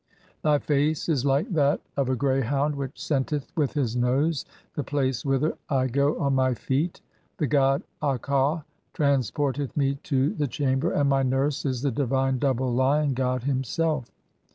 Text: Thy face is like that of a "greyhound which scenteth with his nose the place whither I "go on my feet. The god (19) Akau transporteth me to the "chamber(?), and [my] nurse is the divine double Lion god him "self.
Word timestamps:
Thy 0.41 0.57
face 0.57 1.07
is 1.07 1.25
like 1.27 1.53
that 1.53 1.79
of 1.95 2.09
a 2.09 2.15
"greyhound 2.15 2.73
which 2.75 2.99
scenteth 2.99 3.51
with 3.55 3.73
his 3.73 3.95
nose 3.95 4.45
the 4.73 4.83
place 4.83 5.23
whither 5.23 5.55
I 5.69 5.85
"go 5.85 6.17
on 6.19 6.33
my 6.33 6.55
feet. 6.55 7.01
The 7.37 7.45
god 7.45 7.83
(19) 8.01 8.17
Akau 8.17 8.63
transporteth 8.95 9.77
me 9.77 9.99
to 10.01 10.33
the 10.33 10.47
"chamber(?), 10.47 10.91
and 10.93 11.07
[my] 11.07 11.21
nurse 11.21 11.65
is 11.65 11.83
the 11.83 11.91
divine 11.91 12.39
double 12.39 12.73
Lion 12.73 13.13
god 13.13 13.43
him 13.43 13.63
"self. 13.63 14.09